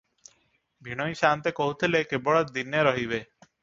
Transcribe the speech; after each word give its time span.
ଭିଣୋଇ 0.87 1.19
ସାଆନ୍ତେ 1.21 1.55
କହୁଥିଲେ, 1.61 2.03
କେବଳ 2.11 2.45
ଦିନେ 2.59 2.87
ରହିବେ। 2.91 3.25